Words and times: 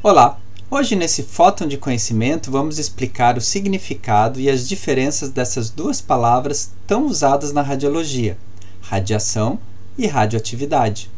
Olá! 0.00 0.38
Hoje, 0.70 0.94
nesse 0.94 1.24
Fóton 1.24 1.66
de 1.66 1.76
Conhecimento, 1.76 2.52
vamos 2.52 2.78
explicar 2.78 3.36
o 3.36 3.40
significado 3.40 4.38
e 4.38 4.48
as 4.48 4.68
diferenças 4.68 5.28
dessas 5.28 5.70
duas 5.70 6.00
palavras 6.00 6.70
tão 6.86 7.04
usadas 7.04 7.52
na 7.52 7.62
radiologia: 7.62 8.38
radiação 8.80 9.58
e 9.98 10.06
radioatividade. 10.06 11.10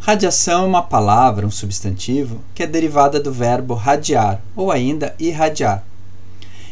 Radiação 0.00 0.64
é 0.64 0.66
uma 0.66 0.82
palavra, 0.82 1.46
um 1.46 1.50
substantivo, 1.50 2.42
que 2.54 2.62
é 2.62 2.66
derivada 2.66 3.18
do 3.18 3.32
verbo 3.32 3.72
radiar 3.72 4.42
ou 4.54 4.70
ainda 4.70 5.14
irradiar 5.18 5.82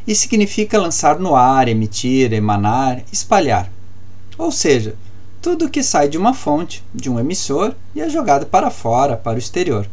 e 0.07 0.15
significa 0.15 0.79
lançar 0.79 1.19
no 1.19 1.35
ar, 1.35 1.67
emitir, 1.67 2.33
emanar, 2.35 3.03
espalhar. 3.11 3.71
Ou 4.37 4.53
seja, 4.53 4.95
tudo 5.49 5.71
que 5.71 5.83
sai 5.83 6.11
de 6.11 6.19
uma 6.19 6.35
fonte, 6.35 6.85
de 6.95 7.09
um 7.09 7.19
emissor, 7.19 7.73
e 7.95 8.03
é 8.03 8.11
jogado 8.11 8.45
para 8.45 8.69
fora, 8.69 9.17
para 9.17 9.37
o 9.37 9.39
exterior. 9.39 9.89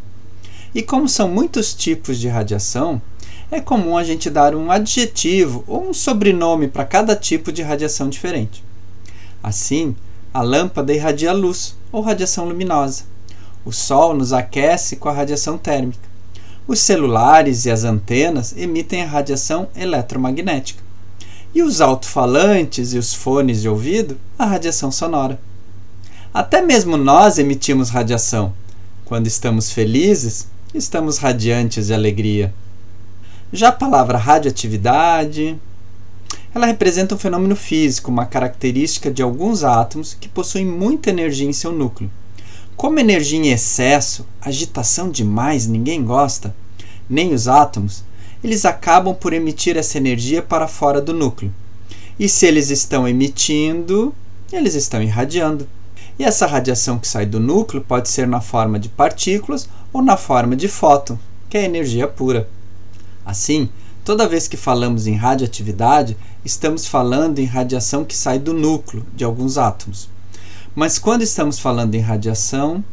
E 0.74 0.82
como 0.82 1.08
são 1.08 1.30
muitos 1.30 1.74
tipos 1.74 2.20
de 2.20 2.28
radiação, 2.28 3.02
é 3.50 3.62
comum 3.62 3.98
a 3.98 4.04
gente 4.04 4.30
dar 4.30 4.54
um 4.54 4.70
adjetivo 4.70 5.64
ou 5.66 5.88
um 5.88 5.94
sobrenome 5.94 6.68
para 6.68 6.84
cada 6.84 7.16
tipo 7.16 7.54
de 7.54 7.62
radiação 7.62 8.10
diferente. 8.10 8.62
Assim, 9.42 9.96
a 10.34 10.42
lâmpada 10.42 10.94
irradia 10.94 11.32
luz 11.32 11.78
ou 11.90 12.02
radiação 12.02 12.44
luminosa. 12.44 13.04
O 13.64 13.72
Sol 13.72 14.14
nos 14.14 14.34
aquece 14.34 14.98
com 14.98 15.08
a 15.08 15.14
radiação 15.14 15.58
térmica. 15.58 16.10
Os 16.68 16.82
celulares 16.82 17.64
e 17.64 17.72
as 17.72 17.86
antenas 17.86 18.54
emitem 18.58 19.04
a 19.04 19.08
radiação 19.08 19.70
eletromagnética 19.74 20.84
e 21.56 21.64
os 21.64 21.80
alto-falantes 21.80 22.92
e 22.92 22.98
os 22.98 23.14
fones 23.14 23.62
de 23.62 23.70
ouvido 23.70 24.18
a 24.38 24.46
radiação 24.46 24.92
sonora. 24.92 25.40
Até 26.36 26.62
mesmo 26.62 26.98
nós 26.98 27.38
emitimos 27.38 27.90
radiação. 27.90 28.54
Quando 29.06 29.26
estamos 29.26 29.72
felizes, 29.72 30.50
estamos 30.74 31.18
radiantes 31.18 31.88
de 31.88 31.94
alegria. 31.94 32.54
Já 33.54 33.70
a 33.70 33.72
palavra 33.72 34.18
radioatividade, 34.18 35.58
ela 36.54 36.66
representa 36.66 37.16
um 37.16 37.18
fenômeno 37.18 37.56
físico, 37.56 38.12
uma 38.12 38.26
característica 38.26 39.10
de 39.10 39.24
alguns 39.24 39.64
átomos 39.64 40.14
que 40.14 40.28
possuem 40.28 40.66
muita 40.66 41.10
energia 41.10 41.48
em 41.48 41.54
seu 41.54 41.72
núcleo. 41.72 42.12
Como 42.76 43.00
energia 43.00 43.40
em 43.40 43.52
excesso, 43.54 44.28
agitação 44.42 45.10
demais, 45.10 45.68
ninguém 45.68 46.04
gosta, 46.04 46.54
nem 47.10 47.34
os 47.34 47.48
átomos, 47.48 48.04
eles 48.44 48.66
acabam 48.66 49.16
por 49.16 49.32
emitir 49.32 49.78
essa 49.78 49.98
energia 49.98 50.42
para 50.42 50.68
fora 50.68 51.00
do 51.00 51.14
núcleo. 51.14 51.54
E 52.20 52.28
se 52.28 52.46
eles 52.46 52.70
estão 52.70 53.08
emitindo, 53.08 54.14
eles 54.52 54.76
estão 54.76 55.02
irradiando. 55.02 55.66
E 56.18 56.24
essa 56.24 56.48
radiação 56.48 56.98
que 56.98 57.08
sai 57.08 57.26
do 57.26 57.40
núcleo 57.40 57.84
pode 57.84 58.10
ser 58.10 58.28
na 58.28 58.42
forma 58.42 58.80
de 58.80 58.90
partículas 58.90 59.68
ou 59.92 60.02
na 60.02 60.16
forma 60.16 60.56
de 60.56 60.68
fóton, 60.68 61.18
que 61.50 61.58
é 61.58 61.66
energia 61.66 62.08
pura. 62.08 62.48
Assim, 63.26 63.70
toda 64.04 64.28
vez 64.28 64.48
que 64.48 64.56
falamos 64.56 65.08
em 65.08 65.16
radioatividade, 65.16 66.16
estamos 66.44 66.86
falando 66.86 67.40
em 67.40 67.46
radiação 67.46 68.06
que 68.06 68.16
sai 68.16 68.40
do 68.40 68.54
núcleo 68.54 69.06
de 69.14 69.24
alguns 69.24 69.58
átomos. 69.58 70.10
Mas 70.74 70.98
quando 70.98 71.22
estamos 71.22 71.60
falando 71.60 71.96
em 71.96 72.02
radiação, 72.02 72.84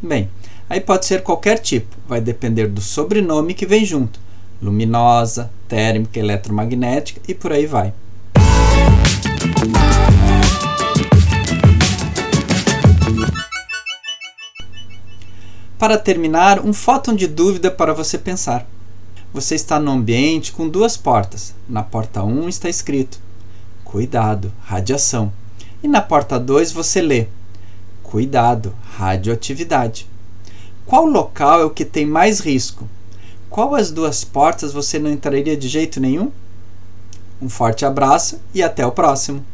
bem, 0.00 0.28
aí 0.68 0.80
pode 0.80 1.06
ser 1.06 1.22
qualquer 1.22 1.58
tipo, 1.58 1.96
vai 2.08 2.20
depender 2.20 2.66
do 2.68 2.80
sobrenome 2.80 3.54
que 3.54 3.66
vem 3.66 3.84
junto 3.84 4.20
luminosa, 4.62 5.50
térmica, 5.66 6.20
eletromagnética 6.20 7.20
e 7.26 7.34
por 7.34 7.52
aí 7.52 7.66
vai. 7.66 7.92
Para 15.82 15.98
terminar, 15.98 16.64
um 16.64 16.72
fóton 16.72 17.12
de 17.12 17.26
dúvida 17.26 17.68
para 17.68 17.92
você 17.92 18.16
pensar. 18.16 18.64
Você 19.34 19.56
está 19.56 19.80
no 19.80 19.90
ambiente 19.90 20.52
com 20.52 20.68
duas 20.68 20.96
portas. 20.96 21.56
Na 21.68 21.82
porta 21.82 22.22
1 22.22 22.48
está 22.48 22.68
escrito: 22.68 23.18
Cuidado, 23.82 24.52
radiação. 24.62 25.32
E 25.82 25.88
na 25.88 26.00
porta 26.00 26.38
2 26.38 26.70
você 26.70 27.02
lê: 27.02 27.26
Cuidado, 28.00 28.72
radioatividade. 28.96 30.08
Qual 30.86 31.04
local 31.04 31.60
é 31.60 31.64
o 31.64 31.70
que 31.70 31.84
tem 31.84 32.06
mais 32.06 32.38
risco? 32.38 32.86
qual 33.50 33.74
as 33.74 33.90
duas 33.90 34.22
portas 34.22 34.72
você 34.72 35.00
não 35.00 35.10
entraria 35.10 35.56
de 35.56 35.66
jeito 35.66 35.98
nenhum? 35.98 36.30
Um 37.40 37.48
forte 37.48 37.84
abraço 37.84 38.40
e 38.54 38.62
até 38.62 38.86
o 38.86 38.92
próximo! 38.92 39.44